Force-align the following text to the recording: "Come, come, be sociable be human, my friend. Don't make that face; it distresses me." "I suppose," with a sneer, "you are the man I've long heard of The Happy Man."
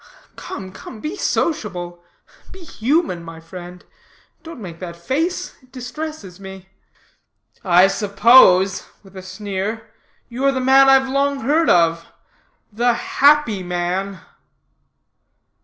"Come, 0.35 0.71
come, 0.71 0.99
be 0.99 1.15
sociable 1.15 2.03
be 2.51 2.63
human, 2.63 3.23
my 3.23 3.39
friend. 3.39 3.85
Don't 4.41 4.59
make 4.59 4.79
that 4.79 4.95
face; 4.95 5.55
it 5.61 5.71
distresses 5.71 6.39
me." 6.39 6.69
"I 7.63 7.85
suppose," 7.85 8.87
with 9.03 9.15
a 9.15 9.21
sneer, 9.21 9.91
"you 10.27 10.43
are 10.45 10.51
the 10.51 10.59
man 10.59 10.89
I've 10.89 11.07
long 11.07 11.41
heard 11.41 11.69
of 11.69 12.07
The 12.73 12.93
Happy 12.93 13.61
Man." 13.61 14.19